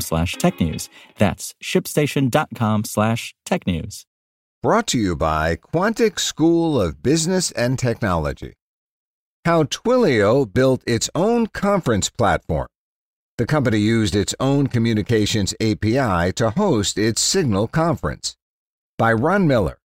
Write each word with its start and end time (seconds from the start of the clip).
slash 0.00 0.36
technews. 0.36 0.88
That's 1.18 1.54
shipstation.com 1.62 2.84
slash 2.84 3.34
tech 3.44 3.66
news. 3.66 4.06
Brought 4.62 4.86
to 4.88 4.98
you 4.98 5.14
by 5.14 5.56
Quantic 5.56 6.18
School 6.18 6.80
of 6.80 7.02
Business 7.02 7.50
and 7.50 7.78
Technology. 7.78 8.54
How 9.44 9.64
Twilio 9.64 10.50
built 10.50 10.82
its 10.86 11.10
own 11.14 11.48
conference 11.48 12.08
platform. 12.08 12.68
The 13.36 13.44
company 13.44 13.78
used 13.78 14.16
its 14.16 14.34
own 14.40 14.68
communications 14.68 15.54
API 15.60 16.32
to 16.34 16.50
host 16.56 16.96
its 16.96 17.20
Signal 17.20 17.68
conference. 17.68 18.36
By 18.96 19.12
Ron 19.12 19.46
Miller. 19.46 19.78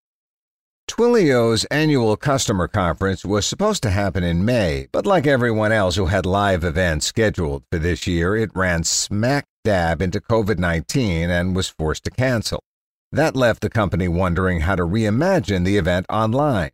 Twilio's 0.88 1.66
annual 1.66 2.16
customer 2.16 2.66
conference 2.66 3.23
was 3.24 3.46
supposed 3.46 3.82
to 3.82 3.90
happen 3.90 4.24
in 4.24 4.45
May, 4.45 4.88
but 4.90 5.04
like 5.07 5.26
everyone 5.26 5.71
else 5.71 5.96
who 5.96 6.07
had 6.07 6.24
live 6.24 6.65
events 6.65 7.07
scheduled 7.07 7.63
for 7.71 7.79
this 7.79 8.07
year, 8.07 8.35
it 8.35 8.51
ran 8.54 8.82
smack 8.82 9.45
dab 9.63 10.01
into 10.01 10.18
COVID 10.18 10.59
19 10.59 11.29
and 11.29 11.54
was 11.54 11.68
forced 11.68 12.04
to 12.04 12.10
cancel. 12.10 12.65
That 13.13 13.37
left 13.37 13.60
the 13.60 13.68
company 13.68 14.09
wondering 14.09 14.60
how 14.60 14.76
to 14.76 14.82
reimagine 14.82 15.65
the 15.65 15.76
event 15.76 16.07
online. 16.09 16.71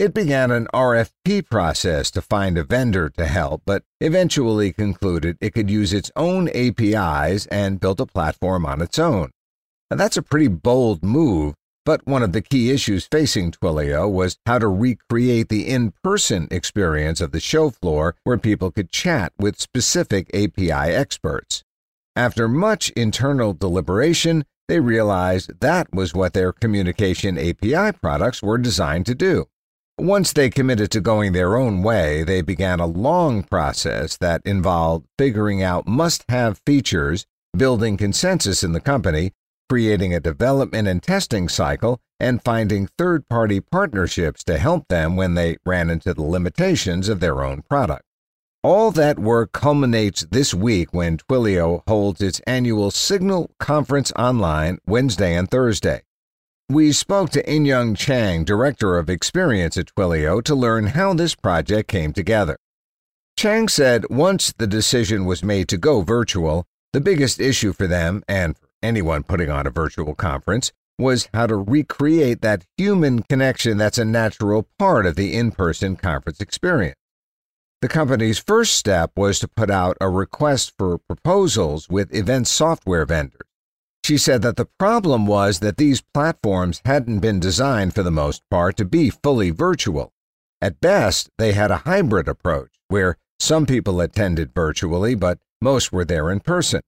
It 0.00 0.12
began 0.12 0.50
an 0.50 0.66
RFP 0.74 1.48
process 1.48 2.10
to 2.10 2.20
find 2.20 2.58
a 2.58 2.64
vendor 2.64 3.08
to 3.10 3.26
help, 3.26 3.62
but 3.64 3.84
eventually 4.00 4.72
concluded 4.72 5.38
it 5.40 5.54
could 5.54 5.70
use 5.70 5.92
its 5.92 6.10
own 6.16 6.48
APIs 6.48 7.46
and 7.46 7.80
built 7.80 8.00
a 8.00 8.06
platform 8.06 8.66
on 8.66 8.82
its 8.82 8.98
own. 8.98 9.30
Now, 9.90 9.96
that's 9.96 10.16
a 10.16 10.22
pretty 10.22 10.48
bold 10.48 11.04
move, 11.04 11.54
but 11.84 12.06
one 12.06 12.22
of 12.22 12.32
the 12.32 12.42
key 12.42 12.70
issues 12.70 13.06
facing 13.06 13.50
Twilio 13.50 14.10
was 14.10 14.38
how 14.46 14.58
to 14.58 14.68
recreate 14.68 15.48
the 15.48 15.68
in 15.68 15.92
person 16.02 16.48
experience 16.50 17.20
of 17.20 17.32
the 17.32 17.40
show 17.40 17.70
floor 17.70 18.16
where 18.24 18.38
people 18.38 18.70
could 18.70 18.90
chat 18.90 19.32
with 19.38 19.60
specific 19.60 20.30
API 20.34 20.70
experts. 20.70 21.62
After 22.16 22.48
much 22.48 22.90
internal 22.90 23.52
deliberation, 23.52 24.44
they 24.68 24.80
realized 24.80 25.60
that 25.60 25.92
was 25.92 26.14
what 26.14 26.32
their 26.32 26.52
communication 26.52 27.38
API 27.38 27.92
products 28.00 28.42
were 28.42 28.56
designed 28.56 29.06
to 29.06 29.14
do. 29.14 29.46
Once 29.98 30.32
they 30.32 30.50
committed 30.50 30.90
to 30.90 31.00
going 31.00 31.32
their 31.32 31.56
own 31.56 31.82
way, 31.82 32.24
they 32.24 32.42
began 32.42 32.80
a 32.80 32.86
long 32.86 33.42
process 33.42 34.16
that 34.16 34.42
involved 34.44 35.06
figuring 35.18 35.62
out 35.62 35.86
must 35.86 36.24
have 36.28 36.60
features, 36.66 37.26
building 37.56 37.96
consensus 37.96 38.64
in 38.64 38.72
the 38.72 38.80
company, 38.80 39.32
creating 39.68 40.14
a 40.14 40.20
development 40.20 40.88
and 40.88 41.02
testing 41.02 41.48
cycle, 41.48 42.00
and 42.20 42.42
finding 42.42 42.86
third 42.98 43.28
party 43.28 43.60
partnerships 43.60 44.44
to 44.44 44.58
help 44.58 44.88
them 44.88 45.16
when 45.16 45.34
they 45.34 45.56
ran 45.64 45.90
into 45.90 46.14
the 46.14 46.22
limitations 46.22 47.08
of 47.08 47.20
their 47.20 47.42
own 47.42 47.62
product. 47.62 48.02
All 48.62 48.90
that 48.92 49.18
work 49.18 49.52
culminates 49.52 50.24
this 50.30 50.54
week 50.54 50.94
when 50.94 51.18
Twilio 51.18 51.82
holds 51.86 52.22
its 52.22 52.40
annual 52.46 52.90
Signal 52.90 53.50
Conference 53.58 54.10
online 54.16 54.78
Wednesday 54.86 55.36
and 55.36 55.50
Thursday. 55.50 56.02
We 56.70 56.92
spoke 56.92 57.28
to 57.30 57.42
Inyoung 57.42 57.94
Chang, 57.94 58.42
Director 58.42 58.96
of 58.96 59.10
Experience 59.10 59.76
at 59.76 59.94
Twilio, 59.94 60.42
to 60.44 60.54
learn 60.54 60.86
how 60.86 61.12
this 61.12 61.34
project 61.34 61.90
came 61.90 62.14
together. 62.14 62.56
Chang 63.36 63.68
said 63.68 64.08
once 64.08 64.54
the 64.56 64.66
decision 64.66 65.26
was 65.26 65.44
made 65.44 65.68
to 65.68 65.76
go 65.76 66.00
virtual, 66.00 66.64
the 66.94 67.02
biggest 67.02 67.38
issue 67.40 67.74
for 67.74 67.86
them, 67.86 68.22
and 68.26 68.56
anyone 68.84 69.22
putting 69.22 69.50
on 69.50 69.66
a 69.66 69.70
virtual 69.70 70.14
conference, 70.14 70.72
was 70.98 71.28
how 71.34 71.46
to 71.46 71.56
recreate 71.56 72.42
that 72.42 72.64
human 72.76 73.22
connection 73.22 73.78
that's 73.78 73.98
a 73.98 74.04
natural 74.04 74.68
part 74.78 75.06
of 75.06 75.16
the 75.16 75.34
in 75.34 75.50
person 75.50 75.96
conference 75.96 76.40
experience. 76.40 76.96
The 77.82 77.88
company's 77.88 78.38
first 78.38 78.76
step 78.76 79.12
was 79.16 79.38
to 79.40 79.48
put 79.48 79.70
out 79.70 79.96
a 80.00 80.08
request 80.08 80.72
for 80.78 80.98
proposals 80.98 81.88
with 81.88 82.14
event 82.14 82.46
software 82.46 83.04
vendors. 83.04 83.40
She 84.04 84.18
said 84.18 84.42
that 84.42 84.56
the 84.56 84.68
problem 84.78 85.26
was 85.26 85.60
that 85.60 85.76
these 85.76 86.02
platforms 86.14 86.80
hadn't 86.84 87.20
been 87.20 87.40
designed 87.40 87.94
for 87.94 88.02
the 88.02 88.10
most 88.10 88.42
part 88.50 88.76
to 88.76 88.84
be 88.84 89.10
fully 89.10 89.50
virtual. 89.50 90.12
At 90.60 90.80
best, 90.80 91.28
they 91.38 91.52
had 91.52 91.70
a 91.70 91.78
hybrid 91.78 92.28
approach 92.28 92.70
where 92.88 93.16
some 93.40 93.66
people 93.66 94.00
attended 94.00 94.54
virtually, 94.54 95.14
but 95.14 95.38
most 95.60 95.92
were 95.92 96.04
there 96.04 96.30
in 96.30 96.40
person. 96.40 96.82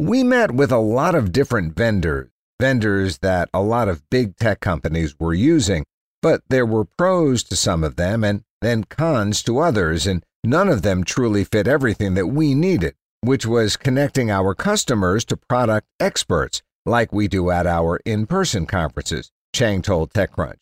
We 0.00 0.22
met 0.22 0.52
with 0.52 0.70
a 0.70 0.78
lot 0.78 1.16
of 1.16 1.32
different 1.32 1.74
vendors, 1.74 2.30
vendors 2.60 3.18
that 3.18 3.50
a 3.52 3.60
lot 3.60 3.88
of 3.88 4.08
big 4.10 4.36
tech 4.36 4.60
companies 4.60 5.18
were 5.18 5.34
using, 5.34 5.84
but 6.22 6.40
there 6.48 6.64
were 6.64 6.84
pros 6.84 7.42
to 7.44 7.56
some 7.56 7.82
of 7.82 7.96
them 7.96 8.22
and 8.22 8.44
then 8.60 8.84
cons 8.84 9.42
to 9.42 9.58
others, 9.58 10.06
and 10.06 10.22
none 10.44 10.68
of 10.68 10.82
them 10.82 11.02
truly 11.02 11.42
fit 11.42 11.66
everything 11.66 12.14
that 12.14 12.28
we 12.28 12.54
needed, 12.54 12.94
which 13.22 13.44
was 13.44 13.76
connecting 13.76 14.30
our 14.30 14.54
customers 14.54 15.24
to 15.24 15.36
product 15.36 15.88
experts 15.98 16.62
like 16.86 17.12
we 17.12 17.26
do 17.26 17.50
at 17.50 17.66
our 17.66 17.96
in 18.04 18.24
person 18.24 18.66
conferences, 18.66 19.32
Chang 19.52 19.82
told 19.82 20.12
TechCrunch. 20.12 20.58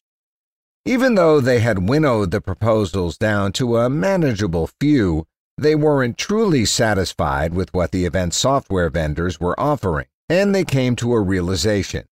Even 0.86 1.14
though 1.14 1.42
they 1.42 1.60
had 1.60 1.90
winnowed 1.90 2.30
the 2.30 2.40
proposals 2.40 3.18
down 3.18 3.52
to 3.52 3.76
a 3.76 3.90
manageable 3.90 4.70
few, 4.80 5.26
they 5.58 5.74
weren't 5.74 6.18
truly 6.18 6.64
satisfied 6.64 7.54
with 7.54 7.72
what 7.72 7.92
the 7.92 8.04
event 8.04 8.34
software 8.34 8.90
vendors 8.90 9.40
were 9.40 9.58
offering, 9.58 10.06
and 10.28 10.54
they 10.54 10.64
came 10.64 10.96
to 10.96 11.14
a 11.14 11.20
realization. 11.20 12.04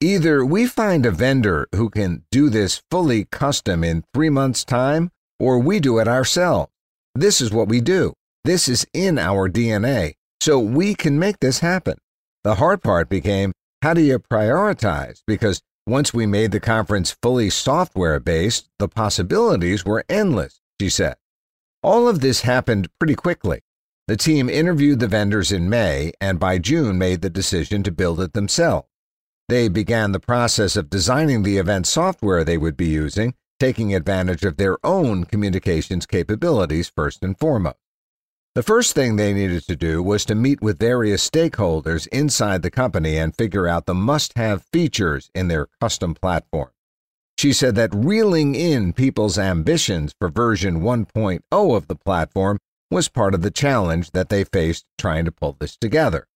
Either 0.00 0.44
we 0.44 0.66
find 0.66 1.04
a 1.04 1.10
vendor 1.10 1.66
who 1.74 1.90
can 1.90 2.24
do 2.30 2.48
this 2.48 2.82
fully 2.90 3.24
custom 3.24 3.82
in 3.82 4.04
three 4.14 4.30
months' 4.30 4.64
time, 4.64 5.10
or 5.40 5.58
we 5.58 5.80
do 5.80 5.98
it 5.98 6.08
ourselves. 6.08 6.72
This 7.14 7.40
is 7.40 7.50
what 7.50 7.68
we 7.68 7.80
do. 7.80 8.14
This 8.44 8.68
is 8.68 8.86
in 8.94 9.18
our 9.18 9.48
DNA. 9.48 10.14
So 10.40 10.58
we 10.60 10.94
can 10.94 11.18
make 11.18 11.40
this 11.40 11.58
happen. 11.58 11.98
The 12.44 12.54
hard 12.54 12.82
part 12.82 13.08
became 13.08 13.52
how 13.82 13.94
do 13.94 14.00
you 14.00 14.18
prioritize? 14.18 15.22
Because 15.26 15.60
once 15.86 16.14
we 16.14 16.26
made 16.26 16.52
the 16.52 16.60
conference 16.60 17.16
fully 17.22 17.50
software 17.50 18.20
based, 18.20 18.68
the 18.78 18.88
possibilities 18.88 19.84
were 19.84 20.04
endless, 20.08 20.60
she 20.80 20.88
said. 20.88 21.16
All 21.82 22.08
of 22.08 22.20
this 22.20 22.42
happened 22.42 22.88
pretty 22.98 23.14
quickly. 23.14 23.60
The 24.08 24.16
team 24.16 24.48
interviewed 24.48 25.00
the 25.00 25.08
vendors 25.08 25.52
in 25.52 25.68
May 25.68 26.12
and 26.20 26.40
by 26.40 26.58
June 26.58 26.98
made 26.98 27.22
the 27.22 27.30
decision 27.30 27.82
to 27.84 27.92
build 27.92 28.20
it 28.20 28.32
themselves. 28.32 28.88
They 29.48 29.68
began 29.68 30.12
the 30.12 30.20
process 30.20 30.76
of 30.76 30.90
designing 30.90 31.42
the 31.42 31.58
event 31.58 31.86
software 31.86 32.44
they 32.44 32.58
would 32.58 32.76
be 32.76 32.88
using 32.88 33.34
taking 33.58 33.94
advantage 33.94 34.44
of 34.44 34.56
their 34.56 34.78
own 34.84 35.24
communications 35.24 36.06
capabilities 36.06 36.90
first 36.94 37.22
and 37.22 37.38
foremost. 37.38 37.76
The 38.54 38.62
first 38.62 38.94
thing 38.94 39.16
they 39.16 39.32
needed 39.32 39.66
to 39.66 39.76
do 39.76 40.02
was 40.02 40.24
to 40.26 40.34
meet 40.34 40.60
with 40.60 40.78
various 40.78 41.28
stakeholders 41.28 42.06
inside 42.08 42.62
the 42.62 42.70
company 42.70 43.16
and 43.16 43.36
figure 43.36 43.68
out 43.68 43.86
the 43.86 43.94
must 43.94 44.36
have 44.36 44.66
features 44.72 45.30
in 45.34 45.48
their 45.48 45.68
custom 45.80 46.14
platform. 46.14 46.70
She 47.38 47.52
said 47.52 47.76
that 47.76 47.94
reeling 47.94 48.56
in 48.56 48.92
people's 48.92 49.38
ambitions 49.38 50.12
for 50.18 50.28
version 50.28 50.80
1.0 50.80 51.40
of 51.52 51.86
the 51.86 51.94
platform 51.94 52.58
was 52.90 53.08
part 53.08 53.32
of 53.32 53.42
the 53.42 53.50
challenge 53.50 54.10
that 54.10 54.28
they 54.28 54.42
faced 54.42 54.84
trying 54.98 55.24
to 55.24 55.30
pull 55.30 55.56
this 55.58 55.76
together. 55.76 56.26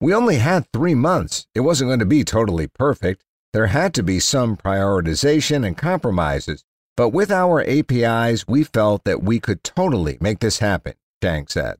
We 0.00 0.14
only 0.14 0.36
had 0.36 0.66
three 0.72 0.94
months. 0.94 1.46
It 1.54 1.60
wasn't 1.60 1.90
going 1.90 1.98
to 1.98 2.06
be 2.06 2.24
totally 2.24 2.66
perfect, 2.66 3.24
there 3.52 3.68
had 3.68 3.94
to 3.94 4.02
be 4.02 4.20
some 4.20 4.56
prioritization 4.56 5.66
and 5.66 5.76
compromises, 5.76 6.64
but 6.96 7.10
with 7.10 7.30
our 7.30 7.62
APIs, 7.62 8.46
we 8.46 8.62
felt 8.62 9.04
that 9.04 9.22
we 9.22 9.40
could 9.40 9.64
totally 9.64 10.18
make 10.20 10.40
this 10.40 10.58
happen, 10.58 10.94
Chang 11.22 11.46
said. 11.46 11.76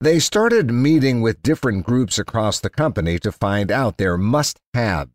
They 0.00 0.18
started 0.18 0.70
meeting 0.70 1.20
with 1.20 1.42
different 1.42 1.84
groups 1.84 2.18
across 2.18 2.60
the 2.60 2.70
company 2.70 3.18
to 3.18 3.32
find 3.32 3.70
out 3.70 3.98
their 3.98 4.16
must 4.16 4.60
have. 4.74 5.10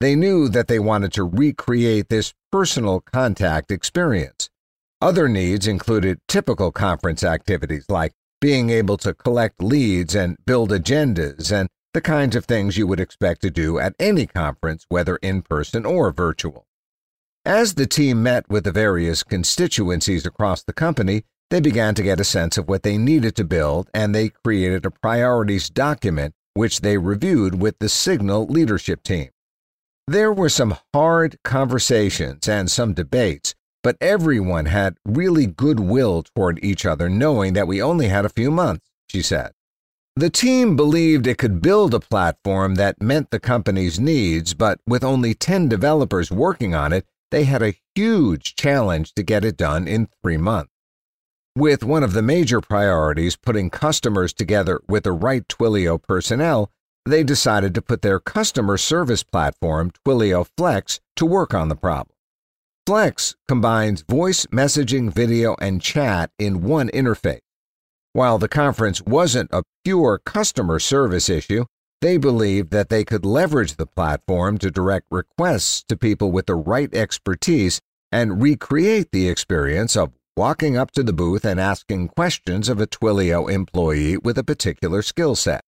They 0.00 0.16
knew 0.16 0.48
that 0.48 0.66
they 0.66 0.78
wanted 0.78 1.12
to 1.12 1.24
recreate 1.24 2.08
this 2.08 2.32
personal 2.50 3.00
contact 3.00 3.70
experience. 3.70 4.48
Other 5.02 5.28
needs 5.28 5.66
included 5.66 6.20
typical 6.26 6.72
conference 6.72 7.22
activities 7.22 7.84
like 7.88 8.12
being 8.40 8.70
able 8.70 8.96
to 8.98 9.12
collect 9.12 9.62
leads 9.62 10.14
and 10.14 10.38
build 10.46 10.70
agendas 10.70 11.52
and 11.52 11.68
the 11.92 12.00
kinds 12.00 12.34
of 12.34 12.46
things 12.46 12.78
you 12.78 12.86
would 12.86 13.00
expect 13.00 13.42
to 13.42 13.50
do 13.50 13.78
at 13.78 13.94
any 13.98 14.26
conference, 14.26 14.86
whether 14.88 15.16
in 15.16 15.42
person 15.42 15.84
or 15.84 16.10
virtual. 16.10 16.66
As 17.44 17.74
the 17.74 17.86
team 17.86 18.22
met 18.22 18.48
with 18.48 18.64
the 18.64 18.72
various 18.72 19.22
constituencies 19.22 20.24
across 20.24 20.62
the 20.62 20.72
company, 20.72 21.24
they 21.50 21.60
began 21.60 21.94
to 21.96 22.02
get 22.02 22.20
a 22.20 22.24
sense 22.24 22.56
of 22.56 22.68
what 22.68 22.84
they 22.84 22.96
needed 22.96 23.34
to 23.36 23.44
build, 23.44 23.90
and 23.92 24.14
they 24.14 24.28
created 24.28 24.86
a 24.86 24.90
priorities 24.90 25.68
document 25.68 26.34
which 26.54 26.80
they 26.80 26.96
reviewed 26.96 27.60
with 27.60 27.78
the 27.80 27.88
Signal 27.88 28.46
leadership 28.46 29.02
team. 29.02 29.30
There 30.10 30.32
were 30.32 30.48
some 30.48 30.74
hard 30.92 31.38
conversations 31.44 32.48
and 32.48 32.68
some 32.68 32.94
debates, 32.94 33.54
but 33.80 33.96
everyone 34.00 34.66
had 34.66 34.96
really 35.04 35.46
good 35.46 35.78
will 35.78 36.24
toward 36.24 36.58
each 36.64 36.84
other, 36.84 37.08
knowing 37.08 37.52
that 37.52 37.68
we 37.68 37.80
only 37.80 38.08
had 38.08 38.24
a 38.24 38.28
few 38.28 38.50
months, 38.50 38.84
she 39.06 39.22
said. 39.22 39.52
The 40.16 40.28
team 40.28 40.74
believed 40.74 41.28
it 41.28 41.38
could 41.38 41.62
build 41.62 41.94
a 41.94 42.00
platform 42.00 42.74
that 42.74 43.00
met 43.00 43.30
the 43.30 43.38
company's 43.38 44.00
needs, 44.00 44.52
but 44.52 44.80
with 44.84 45.04
only 45.04 45.32
10 45.32 45.68
developers 45.68 46.32
working 46.32 46.74
on 46.74 46.92
it, 46.92 47.06
they 47.30 47.44
had 47.44 47.62
a 47.62 47.78
huge 47.94 48.56
challenge 48.56 49.14
to 49.14 49.22
get 49.22 49.44
it 49.44 49.56
done 49.56 49.86
in 49.86 50.08
three 50.20 50.36
months. 50.36 50.72
With 51.54 51.84
one 51.84 52.02
of 52.02 52.14
the 52.14 52.22
major 52.22 52.60
priorities 52.60 53.36
putting 53.36 53.70
customers 53.70 54.32
together 54.32 54.80
with 54.88 55.04
the 55.04 55.12
right 55.12 55.46
Twilio 55.46 56.02
personnel, 56.02 56.72
they 57.06 57.22
decided 57.22 57.74
to 57.74 57.82
put 57.82 58.02
their 58.02 58.20
customer 58.20 58.76
service 58.76 59.22
platform, 59.22 59.90
Twilio 60.04 60.46
Flex, 60.56 61.00
to 61.16 61.26
work 61.26 61.54
on 61.54 61.68
the 61.68 61.76
problem. 61.76 62.14
Flex 62.86 63.36
combines 63.46 64.02
voice, 64.02 64.46
messaging, 64.46 65.12
video, 65.12 65.54
and 65.60 65.80
chat 65.80 66.30
in 66.38 66.62
one 66.62 66.88
interface. 66.88 67.40
While 68.12 68.38
the 68.38 68.48
conference 68.48 69.00
wasn't 69.02 69.50
a 69.52 69.62
pure 69.84 70.20
customer 70.24 70.78
service 70.80 71.28
issue, 71.28 71.66
they 72.00 72.16
believed 72.16 72.70
that 72.70 72.88
they 72.88 73.04
could 73.04 73.24
leverage 73.24 73.76
the 73.76 73.86
platform 73.86 74.58
to 74.58 74.70
direct 74.70 75.06
requests 75.10 75.84
to 75.84 75.96
people 75.96 76.32
with 76.32 76.46
the 76.46 76.54
right 76.54 76.92
expertise 76.94 77.80
and 78.10 78.42
recreate 78.42 79.12
the 79.12 79.28
experience 79.28 79.96
of 79.96 80.12
walking 80.36 80.76
up 80.76 80.90
to 80.92 81.02
the 81.02 81.12
booth 81.12 81.44
and 81.44 81.60
asking 81.60 82.08
questions 82.08 82.68
of 82.68 82.80
a 82.80 82.86
Twilio 82.86 83.48
employee 83.52 84.16
with 84.16 84.38
a 84.38 84.44
particular 84.44 85.02
skill 85.02 85.36
set. 85.36 85.62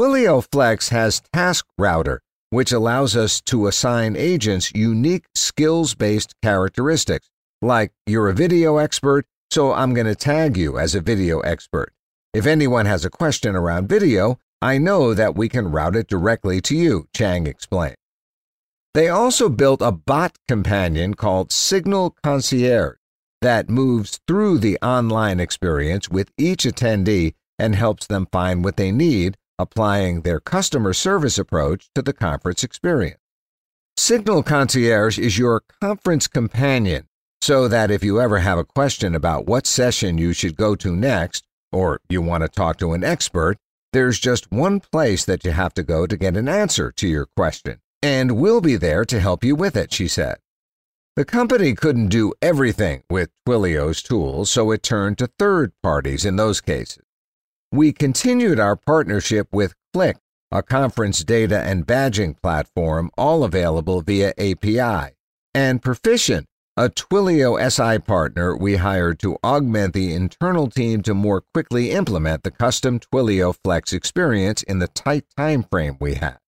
Twilio 0.00 0.42
Flex 0.50 0.88
has 0.88 1.20
Task 1.30 1.66
Router, 1.76 2.22
which 2.48 2.72
allows 2.72 3.14
us 3.14 3.42
to 3.42 3.66
assign 3.66 4.16
agents 4.16 4.72
unique 4.74 5.26
skills 5.34 5.94
based 5.94 6.32
characteristics, 6.42 7.28
like 7.60 7.92
you're 8.06 8.30
a 8.30 8.34
video 8.34 8.78
expert, 8.78 9.26
so 9.50 9.74
I'm 9.74 9.92
going 9.92 10.06
to 10.06 10.14
tag 10.14 10.56
you 10.56 10.78
as 10.78 10.94
a 10.94 11.02
video 11.02 11.40
expert. 11.40 11.92
If 12.32 12.46
anyone 12.46 12.86
has 12.86 13.04
a 13.04 13.10
question 13.10 13.54
around 13.54 13.90
video, 13.90 14.38
I 14.62 14.78
know 14.78 15.12
that 15.12 15.36
we 15.36 15.50
can 15.50 15.70
route 15.70 15.96
it 15.96 16.08
directly 16.08 16.62
to 16.62 16.74
you, 16.74 17.06
Chang 17.14 17.46
explained. 17.46 17.96
They 18.94 19.10
also 19.10 19.50
built 19.50 19.82
a 19.82 19.92
bot 19.92 20.34
companion 20.48 21.12
called 21.12 21.52
Signal 21.52 22.16
Concierge 22.24 22.96
that 23.42 23.68
moves 23.68 24.18
through 24.26 24.60
the 24.60 24.78
online 24.80 25.40
experience 25.40 26.08
with 26.08 26.32
each 26.38 26.64
attendee 26.64 27.34
and 27.58 27.74
helps 27.74 28.06
them 28.06 28.26
find 28.32 28.64
what 28.64 28.78
they 28.78 28.92
need, 28.92 29.36
applying 29.60 30.22
their 30.22 30.40
customer 30.40 30.92
service 30.92 31.38
approach 31.38 31.88
to 31.94 32.02
the 32.02 32.12
conference 32.12 32.64
experience. 32.64 33.20
Signal 33.96 34.42
Concierge 34.42 35.18
is 35.18 35.38
your 35.38 35.62
conference 35.80 36.26
companion 36.26 37.06
so 37.42 37.68
that 37.68 37.90
if 37.90 38.04
you 38.04 38.20
ever 38.20 38.38
have 38.38 38.58
a 38.58 38.64
question 38.64 39.14
about 39.14 39.46
what 39.46 39.66
session 39.66 40.18
you 40.18 40.32
should 40.32 40.56
go 40.56 40.74
to 40.74 40.94
next, 40.94 41.44
or 41.72 42.00
you 42.08 42.20
want 42.20 42.42
to 42.42 42.48
talk 42.48 42.78
to 42.78 42.92
an 42.92 43.02
expert, 43.02 43.56
there's 43.92 44.18
just 44.18 44.52
one 44.52 44.80
place 44.80 45.24
that 45.24 45.44
you 45.44 45.50
have 45.50 45.74
to 45.74 45.82
go 45.82 46.06
to 46.06 46.16
get 46.16 46.36
an 46.36 46.48
answer 46.48 46.92
to 46.92 47.08
your 47.08 47.26
question, 47.36 47.80
and 48.02 48.32
we'll 48.32 48.60
be 48.60 48.76
there 48.76 49.04
to 49.04 49.20
help 49.20 49.42
you 49.42 49.56
with 49.56 49.76
it, 49.76 49.92
she 49.92 50.06
said. 50.06 50.36
The 51.16 51.24
company 51.24 51.74
couldn't 51.74 52.08
do 52.08 52.32
everything 52.40 53.02
with 53.10 53.30
Twilio's 53.46 54.02
tools, 54.02 54.50
so 54.50 54.70
it 54.70 54.82
turned 54.82 55.18
to 55.18 55.30
third 55.38 55.72
parties 55.82 56.24
in 56.24 56.36
those 56.36 56.60
cases. 56.60 57.02
We 57.72 57.92
continued 57.92 58.58
our 58.58 58.74
partnership 58.74 59.46
with 59.52 59.74
Klik, 59.94 60.16
a 60.50 60.60
conference 60.60 61.22
data 61.22 61.60
and 61.60 61.86
badging 61.86 62.36
platform, 62.42 63.12
all 63.16 63.44
available 63.44 64.00
via 64.00 64.32
API, 64.36 65.14
and 65.54 65.80
Perficient, 65.80 66.46
a 66.76 66.88
Twilio 66.88 67.56
SI 67.70 68.00
partner 68.00 68.56
we 68.56 68.74
hired 68.74 69.20
to 69.20 69.38
augment 69.44 69.94
the 69.94 70.12
internal 70.12 70.68
team 70.68 71.00
to 71.02 71.14
more 71.14 71.44
quickly 71.54 71.92
implement 71.92 72.42
the 72.42 72.50
custom 72.50 72.98
Twilio 72.98 73.54
Flex 73.62 73.92
experience 73.92 74.64
in 74.64 74.80
the 74.80 74.88
tight 74.88 75.26
time 75.36 75.62
frame 75.62 75.96
we 76.00 76.14
had, 76.14 76.38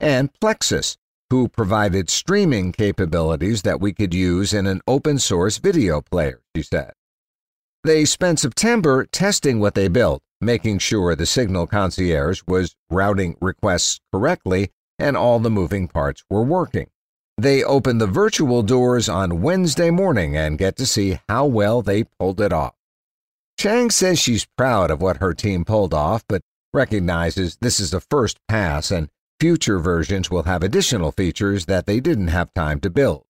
and 0.00 0.30
Plexus, 0.40 0.96
who 1.30 1.46
provided 1.46 2.10
streaming 2.10 2.72
capabilities 2.72 3.62
that 3.62 3.80
we 3.80 3.92
could 3.92 4.12
use 4.12 4.52
in 4.52 4.66
an 4.66 4.80
open 4.88 5.20
source 5.20 5.58
video 5.58 6.00
player, 6.00 6.40
she 6.56 6.62
said. 6.64 6.92
They 7.84 8.04
spent 8.04 8.40
September 8.40 9.06
testing 9.06 9.60
what 9.60 9.74
they 9.76 9.86
built, 9.86 10.22
making 10.42 10.78
sure 10.78 11.14
the 11.14 11.26
Signal 11.26 11.66
Concierge 11.66 12.42
was 12.46 12.76
routing 12.90 13.36
requests 13.40 14.00
correctly 14.12 14.70
and 14.98 15.16
all 15.16 15.38
the 15.38 15.50
moving 15.50 15.88
parts 15.88 16.24
were 16.28 16.42
working. 16.42 16.88
They 17.38 17.64
open 17.64 17.98
the 17.98 18.06
virtual 18.06 18.62
doors 18.62 19.08
on 19.08 19.40
Wednesday 19.40 19.90
morning 19.90 20.36
and 20.36 20.58
get 20.58 20.76
to 20.76 20.86
see 20.86 21.18
how 21.28 21.46
well 21.46 21.82
they 21.82 22.04
pulled 22.04 22.40
it 22.40 22.52
off. 22.52 22.74
Chang 23.58 23.90
says 23.90 24.18
she's 24.18 24.46
proud 24.56 24.90
of 24.90 25.00
what 25.00 25.18
her 25.18 25.32
team 25.32 25.64
pulled 25.64 25.94
off, 25.94 26.24
but 26.28 26.42
recognizes 26.74 27.56
this 27.60 27.80
is 27.80 27.94
a 27.94 28.00
first 28.00 28.38
pass 28.48 28.90
and 28.90 29.08
Future 29.42 29.80
versions 29.80 30.30
will 30.30 30.44
have 30.44 30.62
additional 30.62 31.10
features 31.10 31.66
that 31.66 31.84
they 31.84 31.98
didn't 31.98 32.28
have 32.28 32.54
time 32.54 32.78
to 32.78 32.88
build. 32.88 33.24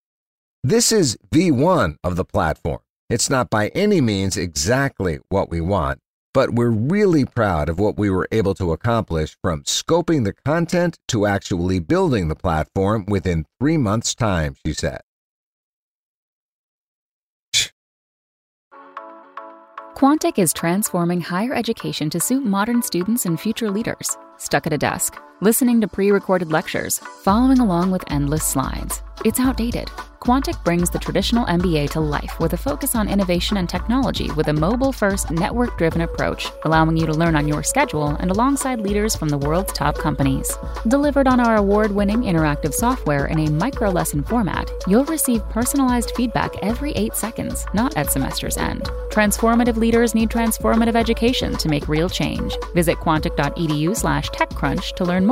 This 0.62 0.93
is 0.93 1.17
V1 1.35 1.97
of 2.05 2.17
the 2.17 2.25
platform. 2.26 2.81
It's 3.09 3.31
not 3.31 3.49
by 3.49 3.69
any 3.69 4.03
means 4.03 4.37
exactly 4.37 5.20
what 5.31 5.49
we 5.49 5.62
want, 5.62 6.00
but 6.34 6.55
we're 6.55 6.70
really 6.70 7.25
proud 7.25 7.69
of 7.69 7.79
what 7.79 7.99
we 7.99 8.11
were 8.11 8.29
able 8.32 8.55
to 8.55 8.73
accomplish 8.73 9.37
from 9.43 9.62
scoping 9.64 10.25
the 10.25 10.32
content 10.32 10.99
to 11.08 11.26
actually 11.26 11.79
building 11.79 12.29
the 12.29 12.34
platform 12.34 13.05
within 13.06 13.46
three 13.58 13.76
months' 13.76 14.14
time, 14.14 14.56
she 14.64 14.73
said. 14.73 15.00
Quantic 19.94 20.38
is 20.38 20.52
transforming 20.52 21.20
higher 21.20 21.55
education 21.55 22.11
to 22.11 22.19
suit 22.19 22.44
modern 22.44 22.82
students 22.82 23.25
and 23.25 23.38
future 23.38 23.70
leaders. 23.70 24.17
Stuck 24.37 24.67
at 24.67 24.73
a 24.73 24.78
desk, 24.78 25.17
listening 25.43 25.81
to 25.81 25.89
pre 25.89 26.12
recorded 26.12 26.53
lectures, 26.53 26.99
following 26.99 27.59
along 27.59 27.91
with 27.91 28.05
endless 28.11 28.44
slides. 28.44 29.02
It's 29.25 29.40
outdated. 29.40 29.90
Quantic 30.23 30.62
brings 30.62 30.88
the 30.88 31.00
traditional 31.00 31.47
MBA 31.47 31.90
to 31.90 32.00
life 32.00 32.38
with 32.38 32.52
a 32.52 32.57
focus 32.57 32.95
on 32.95 33.09
innovation 33.09 33.57
and 33.57 33.69
technology 33.69 34.31
with 34.37 34.47
a 34.47 34.52
mobile 34.52 34.93
first, 34.93 35.33
network 35.33 35.76
driven 35.76 36.02
approach, 36.02 36.47
allowing 36.64 36.97
you 36.97 37.07
to 37.07 37.12
learn 37.12 37.35
on 37.35 37.49
your 37.49 37.64
schedule 37.64 38.11
and 38.21 38.31
alongside 38.31 38.81
leaders 38.81 39.16
from 39.16 39.28
the 39.28 39.38
world's 39.38 39.73
top 39.73 39.99
companies. 39.99 40.57
Delivered 40.87 41.26
on 41.26 41.40
our 41.40 41.57
award 41.57 41.90
winning 41.90 42.23
interactive 42.23 42.73
software 42.73 43.26
in 43.26 43.40
a 43.40 43.50
micro 43.50 43.90
lesson 43.90 44.23
format, 44.23 44.71
you'll 44.87 45.05
receive 45.07 45.49
personalized 45.49 46.12
feedback 46.14 46.55
every 46.62 46.93
eight 46.93 47.16
seconds, 47.16 47.66
not 47.75 47.97
at 47.97 48.12
semester's 48.12 48.57
end. 48.57 48.85
Transformative 49.11 49.76
leaders 49.76 50.14
need 50.14 50.31
transformative 50.31 50.95
education 50.95 51.57
to 51.57 51.69
make 51.69 51.88
real 51.88 52.09
change. 52.09 52.57
Visit 52.75 52.99
quantic.edu 52.99 53.97
slash 53.97 54.31
TechCrunch 54.31 54.95
to 54.95 55.05
learn 55.05 55.26
more 55.26 55.32